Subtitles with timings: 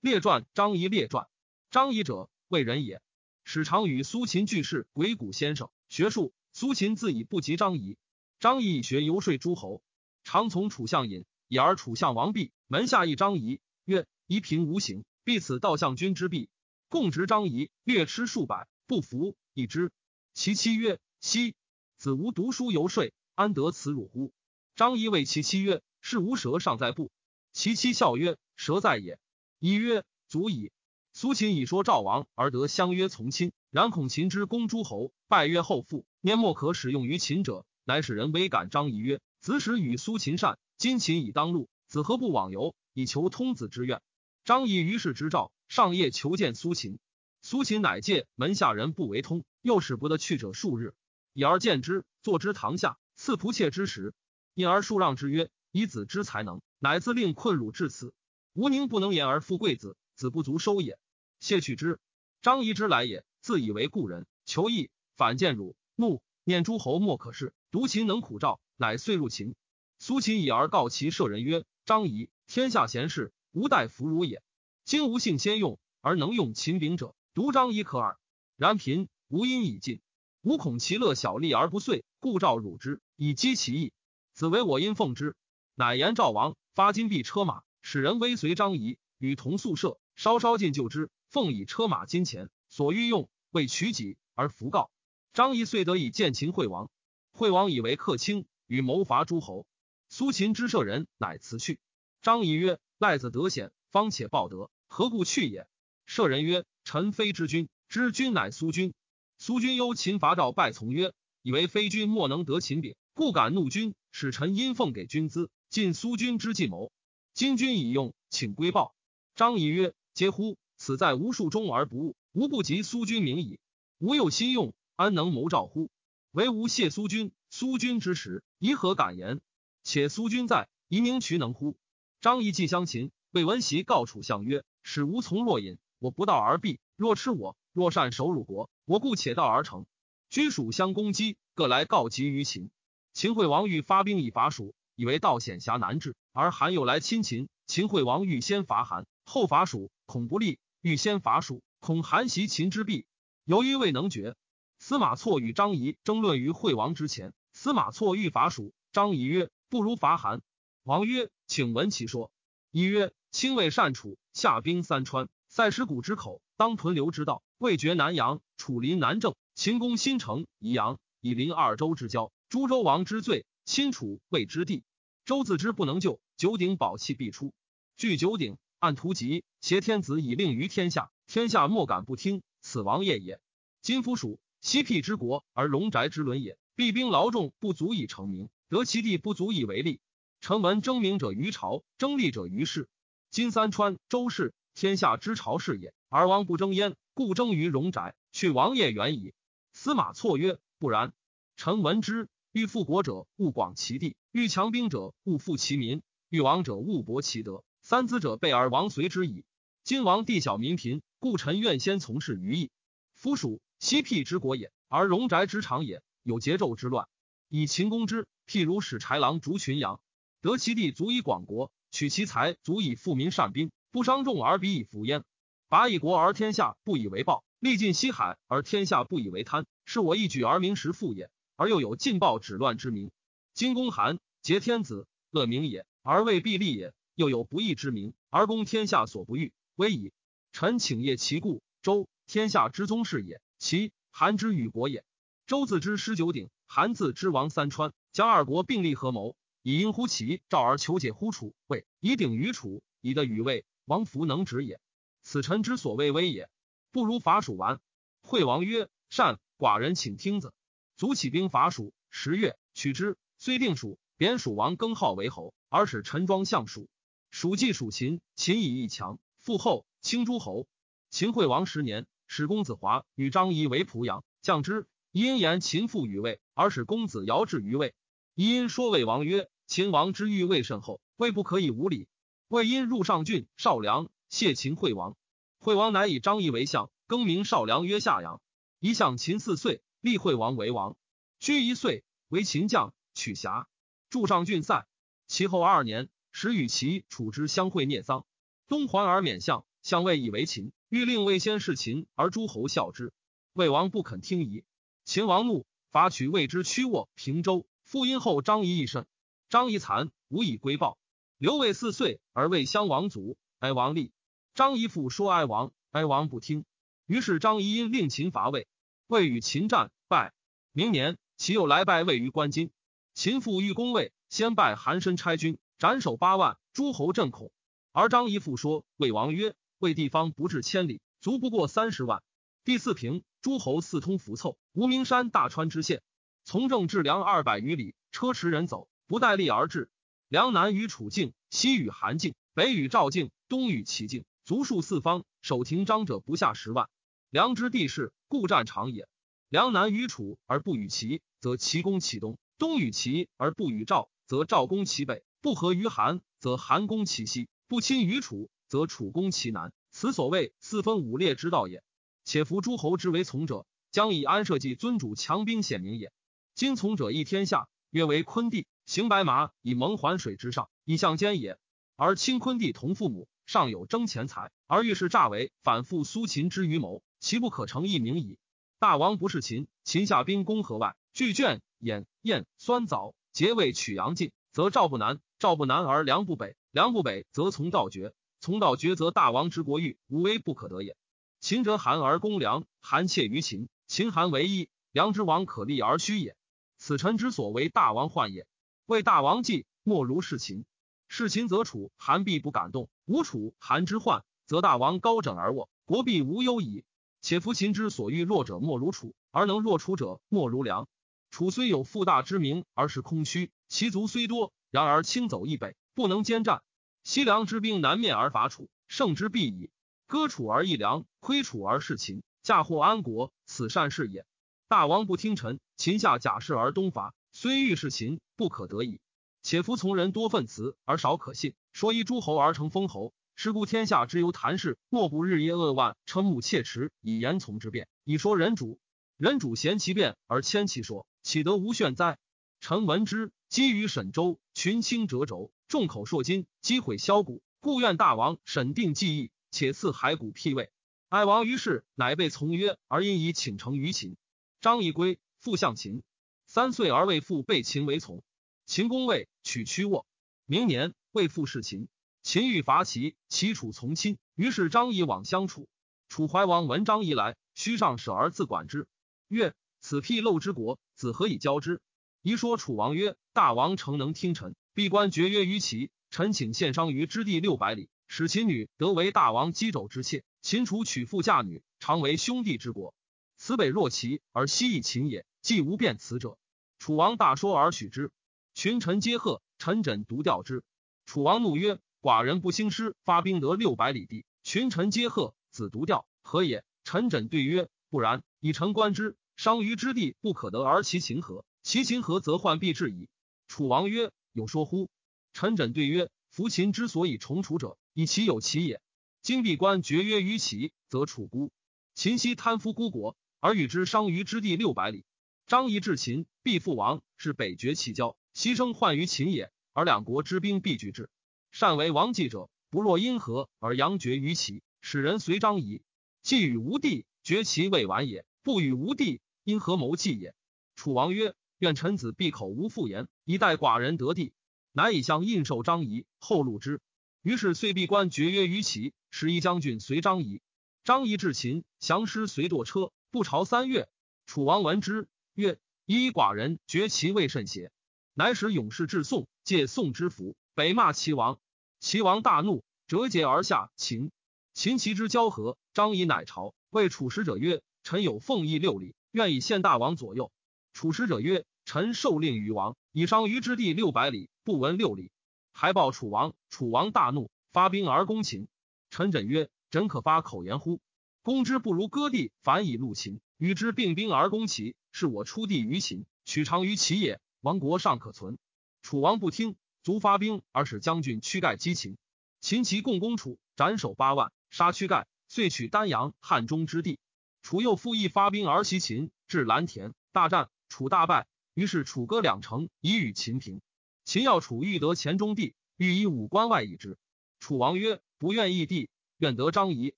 [0.00, 1.28] 列传张仪列传。
[1.70, 3.02] 张仪者，魏人也。
[3.44, 6.32] 史常与苏秦俱是鬼谷先生，学术。
[6.52, 7.96] 苏秦自以不及张仪，
[8.40, 9.82] 张仪以学游说诸侯，
[10.24, 16.48] 常从楚相引，以而楚相王毕门下一张仪曰：“夷贫无形，必此道相君之弊。”
[16.88, 19.92] 共执张仪，略吃数百，不服，以之。
[20.32, 21.54] 其妻曰：“奚
[21.98, 24.32] 子无读书游说，安得此辱乎？”
[24.74, 27.12] 张仪谓其妻曰：“是无蛇尚在不？”
[27.52, 29.20] 其妻笑曰：“蛇在也。”
[29.60, 30.72] 以曰：“足矣。”
[31.12, 44.00] 苏秦以说赵王而得相约从亲，然恐秦之攻诸侯，败约后复，年莫可使用于秦者，乃使人微感张仪曰：“子使与苏秦善，今秦已当路，子何不往游，以求通子之愿？”
[44.44, 46.98] 张仪于是执诏，上夜求见苏秦。
[47.42, 50.94] 苏秦乃借门下人不为通，又使不得去者数日，
[51.34, 54.14] 以而见之，坐之堂下，赐仆妾之食，
[54.54, 58.14] 因而数让之曰：“以子之才能，乃自令困辱至此。
[58.54, 60.98] 吾宁不能言而富贵子，子不足收也。”
[61.40, 61.98] 谢去之，
[62.42, 69.54] 张仪之来也，自以为故人，求义，反见辱，怒，念诸侯莫可视，独秦能苦赵，乃遂入秦。
[69.98, 74.42] 苏秦以而告其舍人曰：“张仪，天下贤士，无待弗如也。
[74.84, 78.18] 今吾幸先用，而能用秦柄者，独张仪可耳。
[78.56, 80.00] 然贫无因已尽，
[80.42, 83.92] 吾恐其乐小利而不遂，故召汝之，以激其意。
[84.32, 85.36] 子为我因奉之，
[85.74, 94.90] 乃言赵王发金币车马，使人微随张仪，与同宿舍，稍稍进就之。”奉以车马金钱所欲用，为取己而弗告。
[95.32, 96.90] 张仪遂得以见秦惠王。
[97.30, 99.64] 惠王以为客卿，与谋伐诸侯。
[100.08, 101.78] 苏秦之舍人，乃辞去。
[102.20, 105.68] 张仪曰：“赖子得险，方且报德，何故去也？”
[106.04, 108.92] 舍人曰：“臣非之君，知君乃苏君。
[109.38, 116.90] 苏君忧秦伐赵，败从曰：以为非君莫能得秦柄，故敢怒君，使臣因奉给君资，尽苏君之计谋。
[117.32, 118.94] 今君已用，请归报。”
[119.36, 123.60] 张仪曰：“嗟乎！”此在无数中而不悟，吾不及苏君名矣。
[123.98, 125.90] 吾有心用，安能谋赵乎？
[126.30, 129.40] 唯吾谢苏君，苏君之时，宜何敢言？
[129.82, 131.76] 且苏君在，宜名渠能乎？
[132.22, 136.80] 张仪既相秦，魏文袭告楚相曰：“使吾从若隐，我不道而避。
[136.96, 139.84] 若吃我，若善守辱国，我故且道而成。
[140.30, 142.70] 居属相攻击，各来告急于秦。
[143.12, 147.48] 秦惠王欲发兵以伐蜀，以为道险狭难治，而韩又来亲秦。
[147.66, 153.06] 秦惠王欲先伐韩，后伐蜀，恐不利。”欲先伐蜀，恐韩袭秦之弊，
[153.46, 154.36] 由于未能决。
[154.78, 157.32] 司马错与张仪争论于惠王之前。
[157.54, 160.42] 司马错欲伐蜀，张仪曰：“不如伐韩。”
[160.84, 162.30] 王曰：“请闻其说。”
[162.70, 172.30] 仪曰：“亲魏善楚，下兵三川，塞石谷之口，当屯留之道，未绝南阳，楚临南郑，秦攻新城、宜阳，以临二州之交。
[172.50, 174.84] 诸州王之罪，亲楚魏之地。
[175.30, 177.54] 周自知不能救，九鼎宝器必出。
[177.96, 182.42] 据九鼎。”按图籍，挟天子以令于天下，天下莫敢不听。
[182.60, 183.40] 此王业也。
[183.80, 186.58] 今夫属，西僻之国，而戎宅之伦也。
[186.74, 190.00] 必兵劳众，不足以成名；得其地，不足以为利。
[190.40, 192.88] 臣闻争名者于朝，争利者于世。
[193.30, 199.32] 今三川、周氏，天下之朝氏也，而王不争焉，故争于戎宅，去王业远矣。
[199.72, 201.12] 司马错曰：不然。
[201.54, 206.00] 臣闻之：欲富国者，勿广其地；欲强兵者，勿富其民；
[206.30, 207.62] 欲王者，勿薄其德。
[207.80, 209.44] 三资者备而王随之矣。
[209.84, 212.72] 今王地小民贫，故臣愿先从事于义。
[213.14, 217.06] 夫蜀西僻之国也，而戎宅之长也，有桀纣之乱，
[217.48, 218.26] 以秦攻之。
[218.48, 220.00] 譬如使豺狼逐群羊，
[220.40, 225.22] 得其地足以广国，取其财足以富民善兵，不伤众而彼以服焉。
[225.68, 231.30] 拔一国而天下不以为暴，历尽西海而天下不以为贪，是我一举而名实富也。
[231.60, 233.10] 而又有尽暴止乱之名。
[233.52, 236.94] 今公韩桀天子，乐名也，而未必利也。
[237.14, 240.14] 又有不义之名，而攻天下所不欲，威矣。
[240.52, 241.60] 臣请谒其故。
[241.82, 245.04] 周天下之宗室也，其韩之与国也。
[245.46, 253.66] 周自知失九鼎，韩自知王三川，将二国并立合谋，以因乎齐、赵而求解乎楚、魏，以鼎于楚，以得与魏。
[253.84, 254.80] 王弗能止也。
[255.22, 256.48] 此臣之所谓威也。
[256.90, 257.82] 不如伐蜀完。
[258.22, 260.54] 惠王曰：“善。”寡人请听子。
[261.00, 266.90] 卒起兵伐蜀，十月取之，虽定蜀，贬蜀王更号为侯，而使陈庄相蜀。
[267.30, 270.68] 蜀既属秦，秦以一强，复后清诸侯。
[271.08, 274.86] 秦惠王十年，使公子华与张仪为濮阳，降之。
[275.10, 277.94] 因言秦父与魏，而使公子尧至于魏。
[278.34, 282.08] 因说魏王曰：“秦王之欲魏甚厚，魏不可以无礼。”
[282.48, 285.16] 魏因入上郡少梁，谢秦惠王。
[285.60, 288.42] 惠王乃以张仪为相，更名少梁曰夏阳。
[288.80, 290.96] 一相秦四岁，立惠王为王。
[291.38, 293.68] 居一岁，为秦将，取辖。
[294.08, 294.86] 驻上郡塞。
[295.26, 296.08] 其后二年。
[296.32, 298.24] 始与齐楚之相会，聂桑
[298.68, 303.12] 东还而免相，相魏以为秦，欲令魏先事秦，而诸侯效之。
[303.52, 304.62] 魏王不肯听夷。
[305.04, 307.66] 秦王怒，伐取魏之屈沃、平州。
[307.82, 309.08] 复因后张仪一甚。
[309.48, 310.98] 张仪残，无以归报。
[311.36, 314.12] 刘魏四岁而魏襄王卒，哀王立。
[314.54, 316.64] 张仪复说哀王，哀王不听。
[317.06, 318.68] 于是张仪因令秦伐魏，
[319.10, 320.32] 魏与秦战，败。
[320.70, 322.70] 明年，其又来拜魏于关津。
[323.12, 327.50] 秦复欲攻魏，先拜韩申差军，斩首八万，诸侯震恐。
[327.90, 332.22] 而张仪复说魏王曰：“魏地方不至千里，卒不过三十万。
[332.62, 336.02] 第四平，诸侯四通浮凑，无名山大川之县。
[336.44, 339.90] 从政至梁二百余里，车驰人走，不待力而至。
[340.28, 346.88] 梁南与楚境，西与韩境，北与赵境，东与齐境，足数四方，守亭张者不下十万。
[347.30, 349.06] 梁之地势，故战场也。
[349.48, 361.84] 梁南与楚而不与齐，则齐攻其东；东与齐而不与赵，则赵攻其北；不和于韩，则韩攻其西。”不亲于楚，则楚攻其南，此所谓四分五裂之道也。
[362.24, 366.12] 且夫诸侯之为从者，将以安社稷尊主强兵显明也。
[366.56, 371.60] 今从者一天下，曰为昆地，行白马以蒙环水之上，以相间也。
[371.94, 378.38] 而亲昆地同父母，尚有争钱财，而欲是诈为，反复苏秦之于谋，其不可成一名矣。
[378.78, 386.56] 大王不是秦，秦下兵攻河外，拒卷兖燕酸枣，皆为取阳尽，则赵不南，赵不南而梁不北。
[386.70, 390.96] 梁不北，则从道绝；从道绝，则大王之国欲无危不可得也。
[391.40, 396.36] 秦则韩而攻梁，韩怯于秦，秦韩为一，梁之王可立而虚也。
[396.78, 398.46] 此臣之所为大王患也。
[398.86, 400.64] 为大王计，莫如事秦。
[401.06, 406.84] 事秦则楚韩必不敢动；无楚韩之患，则大王高枕而卧，国必无忧矣。
[407.22, 410.88] 且夫秦之所欲弱者莫如楚，而能弱楚者莫如梁。
[411.30, 415.76] 楚虽有富大之名，而是空虚；其族虽多，然而轻走易北。
[415.94, 416.62] 不能兼战，
[417.04, 419.70] 西凉之兵南面而伐楚，胜之必矣。
[420.06, 424.24] 割楚而益梁，亏楚而事秦，嫁祸安国，此善事也。
[424.66, 429.00] 大王不听臣，秦下假事而东伐，虽欲事秦，不可得矣。
[429.42, 438.78] 且夫从人多愤辞而少可信，说一诸侯而成封侯，是故天下之由谈事，莫不日夜扼腕，瞠目切齿，以言从之辩，以说人主。
[439.16, 442.18] 人主贤其辩而谦其说，岂得无炫哉？
[442.60, 445.50] 臣闻之，基于沈周，群卿折轴。
[445.68, 450.70] 众口铄金，击毁箫鼓，故愿大王审定计议，且赐骸骨辟位。
[451.08, 454.18] 哀王于是乃被从约，而因以请成于秦。
[454.60, 456.02] 张仪归，复向秦。
[456.44, 458.22] 三岁而未父被秦为从。
[458.66, 460.04] 秦公魏，取屈沃。
[460.44, 461.88] 明年，魏复事秦。
[462.22, 465.68] 秦欲伐齐，齐楚从亲，于是张仪往相处。
[466.08, 468.86] 楚怀王闻张仪来，须上舍而自管之，
[469.28, 471.80] 曰：“此辟漏之国，子何以交之？”
[472.22, 480.22] 仪说楚王曰：“大王诚能听臣。”闭关绝约于齐，臣请献商于之地六百里，使秦女得为大王姬肘之妾。
[480.42, 482.94] 秦楚娶妇嫁女，常为兄弟之国。
[483.36, 486.38] 此北若齐而西亦秦也，既无变此者。
[486.78, 488.12] 楚王大说而许之，
[488.54, 489.42] 群臣皆贺。
[489.58, 490.62] 臣枕独调之。
[491.04, 496.64] 楚王怒曰：“寡人不兴师，发兵得六百里地。”群臣皆贺，子独调何也？
[496.84, 498.22] 臣枕对曰：“不然。
[498.40, 501.44] 以臣观之，商于之地不可得，而其秦何？
[501.62, 503.08] 其秦何，则患必至矣。”
[503.48, 504.12] 楚王曰。
[504.32, 504.88] 有说乎？
[505.32, 508.80] 陈轸对曰：“夫秦之所以重楚者，以其有其也。
[509.22, 511.50] 今闭关绝约于齐，则楚孤。
[511.96, 515.04] 秦昔贪夫孤国，而与之商于之地六百里。
[515.48, 519.50] 张仪至秦，必复亡，是北绝其交，牺牲患于秦也。
[519.72, 521.10] 而两国之兵必拒之。
[521.50, 525.82] 善为王继者，不若因何而阳绝于齐，使人随张仪。
[526.22, 530.34] 既与吴地绝其未完也，不与吴地，因何谋计也？”
[530.76, 531.34] 楚王曰。
[531.60, 534.32] 愿臣子闭口无复言，以待寡人得地。
[534.72, 536.80] 乃以相印绶张仪，后录之。
[537.20, 540.40] 于是遂闭关绝约于齐，使一将军随张仪。
[540.84, 543.90] 张仪至秦，降师随堕车，不朝三月。
[544.24, 547.70] 楚王闻之，曰：“以寡人绝其未甚邪？”
[548.16, 551.38] 乃使勇士至宋，借宋之福，北骂齐王。
[551.78, 553.72] 齐王大怒，折节而下。
[553.76, 554.12] 秦
[554.52, 560.30] 秦齐之交合，张仪乃朝，谓楚使者曰：“臣有奉义六里，愿以献大王左右。”
[560.74, 561.46] 楚使者曰。
[561.64, 565.10] 臣受令于王，以商于之地六百里，不闻六里。
[565.54, 568.46] 还报楚王，楚王大怒，发兵而攻秦。
[568.90, 570.82] 臣枕曰：枕可发口言乎？
[571.22, 573.22] 攻之不如割地，反以戮秦。
[573.38, 577.18] 与之并兵而攻齐，是我出地于秦，取长于齐也。
[577.40, 578.36] 亡国尚可存。
[578.82, 581.96] 楚王不听，卒发兵而使将军屈盖击秦。
[582.40, 586.98] 秦齐共攻楚，斩首八万，杀屈盖，遂取丹阳、汉中之地。
[587.42, 591.26] 楚又复议发兵而袭秦，至蓝田，大战，楚大败。
[591.54, 593.60] 于是楚割两城，以与秦平。
[594.04, 596.98] 秦要楚欲得黔中地，欲以武关外夷之。
[597.38, 599.94] 楚王曰：“不愿异地，愿得张仪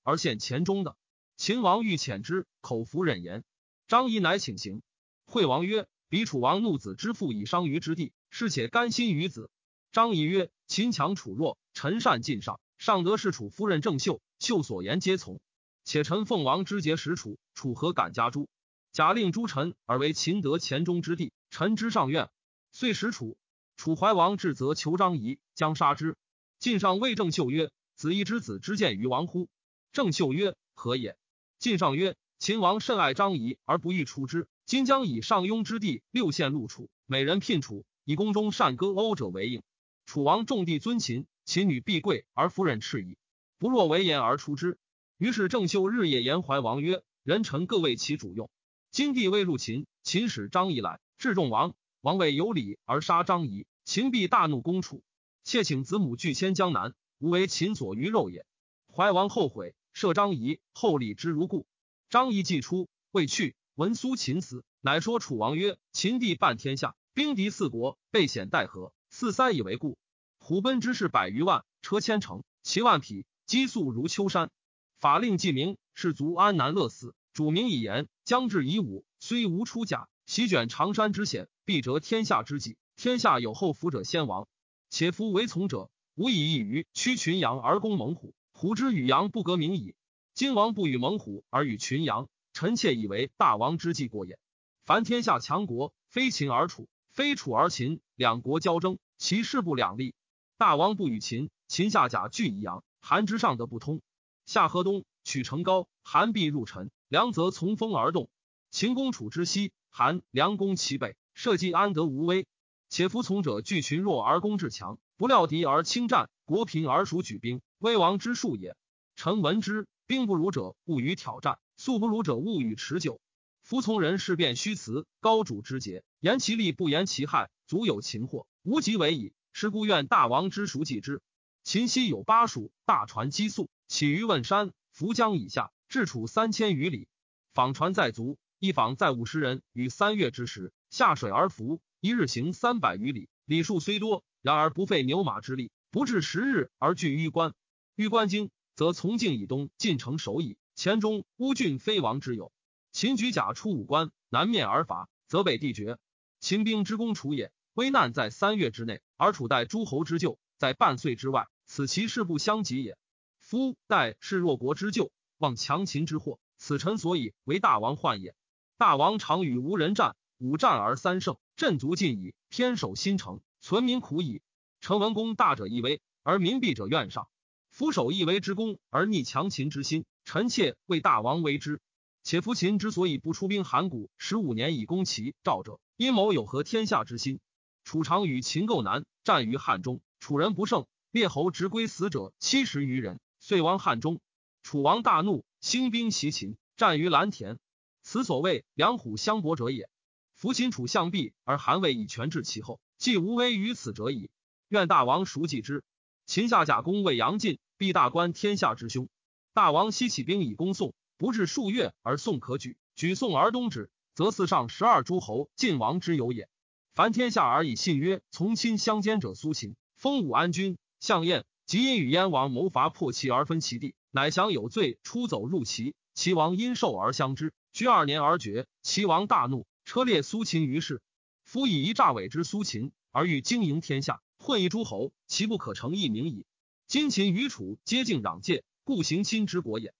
[0.03, 0.95] 而献黔中的。
[1.35, 3.43] 秦王欲遣之，口服忍言。
[3.87, 4.81] 张仪乃请行。
[5.25, 9.49] 惠王曰：“彼楚王怒子之父以伤于之地，是且甘心于子。”
[9.93, 12.59] 张仪曰：“秦强楚弱，臣善尽上。
[12.79, 15.39] 上得是楚夫人郑袖，袖所言皆从。
[15.83, 18.47] 且臣奉王之节使楚，楚何敢加诛？
[18.91, 22.31] 假令诸臣而为秦得黔中之地，臣之上愿。
[22.71, 23.37] 遂使楚。
[23.77, 26.17] 楚怀王至，则求张仪，将杀之。
[26.57, 29.47] 晋上谓郑袖曰：‘子义之子之见于王乎？’
[29.93, 31.15] 郑袖曰：‘何也？’
[31.59, 34.47] 晋上曰：‘秦王甚爱张仪，而不欲出之。
[34.65, 39.61] 今将以上庸之地六县入楚，每人聘楚，以宫中善歌讴者为应。
[40.05, 43.17] 楚王重地尊秦，秦女必贵而夫人斥矣。
[43.57, 44.77] 不若为言而出之。’
[45.17, 48.49] 于是郑袖日夜言怀王曰：‘人臣各为其主用。
[48.91, 55.03] 今帝未入秦，秦使张仪来，至众王。’”王位有礼而杀张仪，秦必大怒，攻楚。
[55.45, 58.45] 妾请子母拒迁江南，无为秦所于肉也。
[58.93, 61.65] 怀王后悔，赦张仪，后礼之如故。
[62.09, 68.91] 张仪既出，未去，闻苏秦死，乃说楚王曰：“秦帝半天下，兵敌四国，备险待何？
[69.15, 69.95] 四塞以为故。
[70.39, 74.49] 虎贲之士百余万，车千乘，骑万匹，积粟如丘山。
[74.97, 77.13] 法令既明，士卒安南乐死。
[77.31, 82.75] 主名以言，将至以武，虽无出甲。”席卷长山之险，必折天下之计。
[82.95, 84.47] 天下有后福者先亡，
[84.89, 88.33] 且夫为从者，无以异于驱群羊而攻猛虎。
[88.51, 89.93] 虎之与羊不革名矣。
[90.33, 94.39] 今王不与猛虎而与群羊，臣妾以为大王之计过也。
[94.85, 100.15] 凡天下强国，非秦而楚，非楚而秦，两国交争，其势不两立。
[100.57, 104.01] 大王不与秦，秦下甲拒夷阳，韩之上德不通。
[104.47, 108.31] 夏河东，取城高，韩必入陈，梁则从风而动。
[108.71, 109.71] 秦攻楚之西。
[109.91, 112.47] 韩梁攻其北，社稷安得无危？
[112.89, 118.75] 且服从者惧群弱而攻至强，不料敌而轻战，国贫而属举兵，危亡之术也。
[119.15, 123.21] 臣闻之，兵不如者勿与挑战，素不如者勿与持久。
[123.63, 129.33] 服从人事变虚辞，高主之节，言其利不言其害，足有擒获，无及为矣。
[129.53, 131.21] 是故愿大王之熟记之。
[131.63, 137.07] 秦西有巴蜀，大船击粟，起于汶山，涪江以下，至楚三千余里，
[137.53, 138.37] 访船在足。
[138.59, 143.29] 一访在五十人，于三月之时下水而浮，一日行三百余里。
[143.45, 147.53] 里数虽多，然而不费牛马之力，不至十日而据玉关。
[147.95, 150.57] 玉关经，则从境以东，进城守矣。
[150.75, 152.51] 黔中乌郡非王之有。
[152.93, 155.97] 秦举甲出五关，南面而伐，则北地绝。
[156.39, 162.95] 秦兵之攻楚也，危难在三月之内，而楚待诸侯之救在半岁之外，此其势不相及也。
[163.39, 168.35] 夫待是弱国之救，望强秦之祸，此臣所以为大王患也。
[168.77, 172.35] 大王常与无人战，五战而三胜，阵足尽矣。
[172.49, 174.43] 偏守新城，存民苦矣。
[174.81, 177.27] 成文公大者易威，而民弊者怨上。
[177.71, 181.81] 夫守易威之功，而逆强秦之心，臣妾为大王为之。
[182.23, 187.41] 且夫秦之所以不出兵函谷十五年以攻齐赵者，阴谋有合天下之心。
[187.83, 194.21] 楚常与秦构难，战于汉中，楚人不胜，列侯执归死者七十余人，遂亡汉中。
[194.61, 197.59] 楚王大怒，兴兵袭秦，战于蓝田。
[198.03, 199.89] 此所谓两虎相搏者也。
[200.33, 204.29] 夫秦楚相避，而韩魏以权治其后，既无危于此者矣。
[204.69, 205.83] 愿大王熟记之。
[206.25, 209.09] 秦下甲攻魏阳晋，必大观天下之凶。
[209.53, 216.49] 大王西起兵以攻宋，不至数月而宋可举，举宋而东之，则四上十二诸侯晋王之有也。
[216.93, 219.77] 凡天下而以信曰从亲相兼者，苏秦。
[219.95, 225.95] 封武安君，项燕即因与燕王谋伐破齐而分其地，乃降有罪，出走入齐。
[226.13, 227.53] 齐王因受而相之。
[227.71, 231.01] 居二年而绝，齐王大怒，车裂苏秦于市。
[231.45, 236.45] 夫以一诈伪之苏秦，而欲经营天下，混一诸侯，其不可成一名矣。
[236.85, 239.93] 今秦与楚皆敬壤界，故行亲之国也。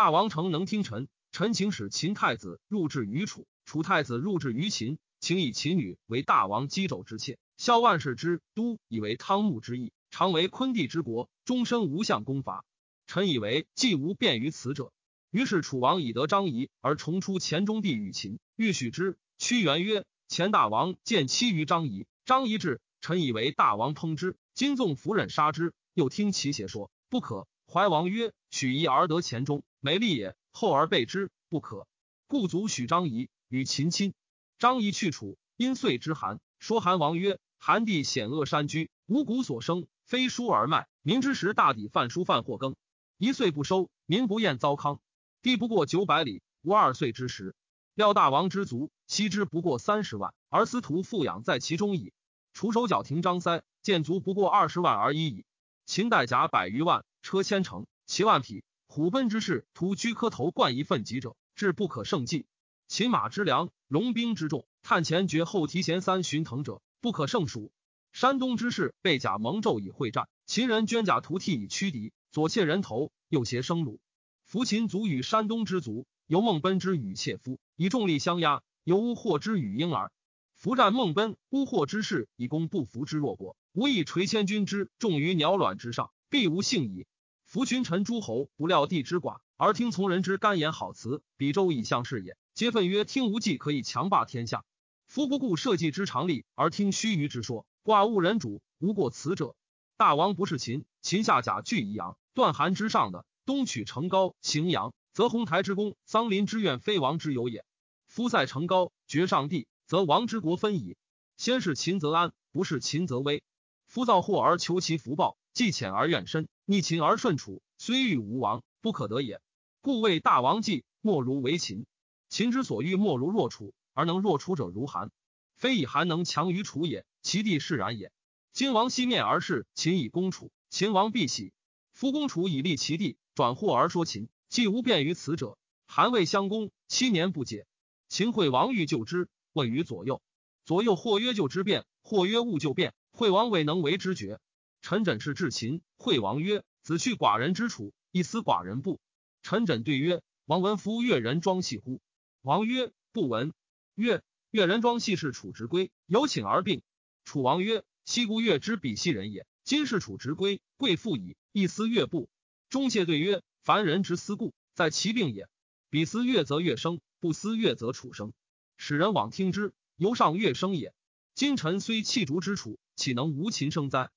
[0.00, 12.64] 大王诚能听臣，臣请使秦太子入质于楚，楚太子入质于秦，请以秦女为大王姬肘之妾，萧万世之都，以为汤沐之意，常为昆地之国，终身无相攻伐。
[13.06, 14.90] 臣以为既无便于此者。
[15.30, 19.18] 于是楚王以得张仪而重出黔中地与秦，欲许之。
[19.36, 24.38] 屈原曰：“前大王见妻于张仪，张仪至，臣以为大王烹之。
[24.54, 31.86] 今纵夫忍杀之，又听其邪说，不可。”怀王曰：“许仪而得黔中，美丽也；后而备之，不可。
[32.26, 34.12] 故卒许张仪与秦亲。
[34.58, 36.38] 张仪去楚，因遂之韩。
[36.58, 40.86] 说韩王曰：‘韩地险恶山居，五谷所生，非书而卖。
[41.00, 42.76] 民之时大抵犯书犯货耕，
[43.16, 45.00] 一岁不收，民不厌糟糠。’”
[45.40, 47.54] 地不过九百里，无二岁之时。
[47.94, 52.12] 料大王之族，悉之不过三十万，而司徒富养在其中矣。
[52.52, 55.46] 除手脚庭张塞，建卒不过二十万而已矣。
[55.86, 62.46] 秦代甲百余万，车千乘，骑万匹，虎贲之势，图居磕头冠一奋己者，至不可胜计。
[62.88, 67.70] 秦马之良，戎兵之众，探前绝后提前三巡腾者，不可胜数。
[68.12, 74.00] 山东之士被甲蒙胄以会战，秦人捐甲涂替以驱敌，左窃人头，右挟生虏。
[74.42, 80.10] 夫秦卒与山东之卒，由孟奔之与切夫，以重力相压；由乌获之与婴儿。
[80.56, 87.06] 夫战孟奔、乌获之势，以攻不服之弱国，无以垂千军之重于鸟卵之上，必无幸矣。
[87.50, 92.36] 夫群臣诸侯，不料地之寡，而听从人之甘言好辞，比周以相是也。
[92.54, 94.64] 皆愤曰：听无计可以强霸天下。
[95.08, 99.56] 夫不顾社稷之常力，而听须臾之说，寡误人主，无过此者。
[99.96, 107.64] 大王不是秦，秦下甲拒宜阳，断韩之上的东取成高、荥阳，则鸿台之功、桑林之怨，非王之有也。
[108.06, 110.96] 夫塞成高，绝上帝，则王之国分矣。
[111.36, 113.42] 先是秦则安，不是秦则危。
[113.88, 115.36] 夫造祸而求其福报。
[115.52, 119.40] 既浅而怨深，逆秦而顺楚，虽欲无王，不可得也。
[119.80, 121.86] 故谓大王计，莫如为秦。
[122.28, 125.10] 秦之所欲，莫如弱楚，而能弱楚者如韩，
[125.56, 128.12] 非以韩能强于楚也，其地释然也。
[128.52, 131.52] 今王西面而视秦以攻楚，秦王必喜。
[131.92, 135.58] 夫攻楚以立其地，转祸而说秦，既无便于此者。
[135.86, 137.66] 韩魏相攻，七年不解。
[138.08, 140.22] 秦惠王欲救之，问于左右，
[140.64, 142.94] 左右或曰救之变，或曰勿救变。
[143.10, 144.38] 惠王未能为之决。
[144.82, 149.00] 陈轸是至秦，惠王曰：“子去寡人之楚，一思寡人不？”
[149.42, 152.00] 陈轸对曰：“王闻夫越人庄系乎？”
[152.42, 153.52] 王曰：“不闻。”
[153.94, 156.82] 曰：“越人庄系是楚直归，有请而病。”
[157.24, 161.36] 楚王曰：“昔故越之比西人也，今是楚直归，贵妇矣。
[161.52, 162.30] 一思越不。”
[162.70, 165.48] 中谢对曰：“凡人之思故，在其病也。
[165.90, 168.32] 彼思越则越生，不思越则楚生。
[168.76, 170.94] 使人往听之，由上越生也。
[171.34, 174.10] 今臣虽弃逐之楚，岂能无秦生哉？”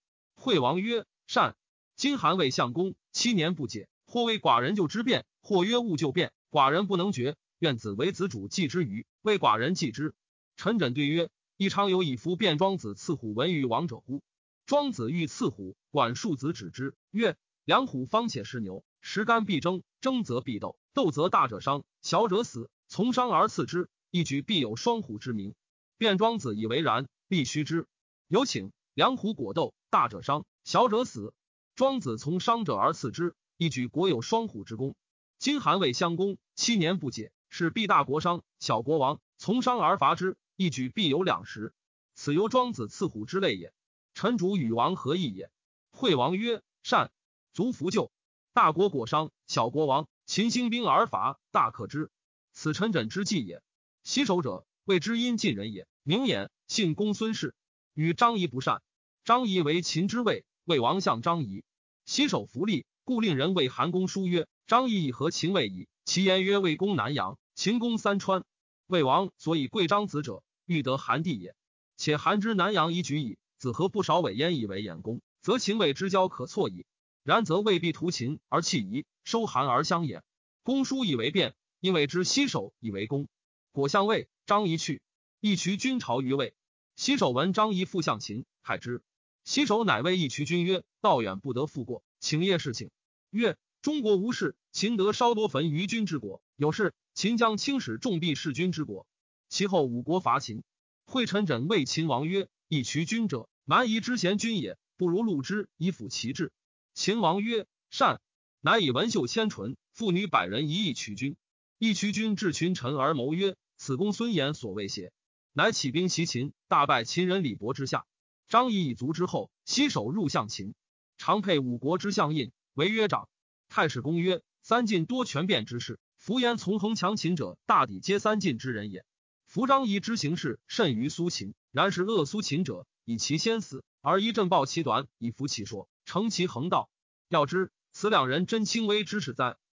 [0.43, 1.55] 惠王曰：“善。”
[1.95, 7.37] 今韩魏相公，七年不解，或为寡人救之变，或曰勿救变，寡人不能决。
[7.59, 10.13] 愿子为子主继之余，为寡人继之。
[10.57, 14.21] 陈轸对曰：“亦常有以夫卞庄子刺虎文于王者乎？”
[14.67, 22.69] 庄子欲刺虎，管束子止之曰：“良虎方且食牛，食干必争，争则必斗，斗则大者伤，小者死。
[22.89, 25.55] 从伤而刺之，一举必有双虎之名。”
[25.97, 27.87] 卞庄子以为然，必须之。
[28.27, 28.73] 有请。
[28.93, 31.35] 良虎果斗，大者伤，小者死。
[31.75, 34.95] 庄子从伤者而刺之，一举国有双虎之功。
[35.37, 39.21] 今韩魏相攻，七年不解，是必大国伤，小国亡。
[39.37, 41.75] 从伤而伐之，一举必有两时。
[42.15, 43.71] 此由庄子刺虎之类也。
[44.15, 45.51] 臣主与王何异也？
[45.91, 47.11] 惠王曰：善。
[47.53, 48.11] 卒弗救。
[48.51, 50.07] 大国果伤，小国亡。
[50.25, 52.09] 秦兴兵而伐，大可知。
[52.51, 53.61] 此陈轸之计也。
[54.01, 55.87] 洗手者，谓之阴晋人也。
[56.01, 57.53] 名衍，姓公孙氏。
[57.93, 58.81] 与张仪不善，
[59.25, 61.63] 张仪为秦之魏，魏王相张仪，
[62.03, 68.43] 西守福利，故令人为韩公书曰：“张仪以和秦魏矣。”其言曰：“魏攻南阳，秦攻三川。
[68.85, 71.55] 魏王所以贵张子者，欲得韩地也。
[71.95, 76.85] 且韩之南阳已举矣，子何不少委焉以为燕公，则秦魏之交可错矣。
[77.23, 80.21] 然则未必图秦而弃夷，收韩而相也。
[80.63, 83.29] 公叔以为变，因为之西守以为攻。
[83.71, 85.01] 果相魏，张仪去，
[85.39, 86.53] 一渠君朝于魏。”
[86.97, 89.01] 西首闻张仪复向秦，害之。
[89.45, 92.89] 西首乃谓义渠君曰：“道远不得复过，请业事请。”
[93.29, 99.05] 曰：“中国无事，秦得稍多焚于君之国；有事，秦将轻使重币弑君之国。
[99.49, 100.63] 其后五国伐秦，
[101.05, 106.53] 惠臣枕谓秦王曰：‘义渠君者，蛮夷之贤君也，不如戮之以辅其志。’
[106.95, 108.21] 秦王曰：‘善。’
[108.65, 111.35] 乃以文秀千纯，妇女百人以义渠君。
[111.79, 115.11] 义渠君至群臣而谋曰：‘此公孙衍所谓邪？’
[115.51, 118.05] 乃起兵袭秦，大败秦人李伯之下。
[118.53, 120.75] 张仪以卒之后，西首入相秦，
[121.17, 123.27] 常配五国之相印，为约长。
[123.67, 129.05] 太史公曰：三晋多权变之事，夫言从横强秦者，大抵皆三晋之人也。
[129.47, 136.91] 夫张仪之行事甚于苏秦，然是恶苏秦者，以其先死，而一阵报其短，以服其说，成其横道。
[137.29, 139.57] 要知此两人真轻微之事哉？